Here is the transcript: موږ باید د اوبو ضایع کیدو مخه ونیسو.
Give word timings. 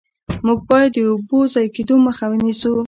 موږ 0.45 0.59
باید 0.69 0.91
د 0.95 0.99
اوبو 1.11 1.39
ضایع 1.53 1.71
کیدو 1.75 1.95
مخه 2.07 2.25
ونیسو. 2.29 2.71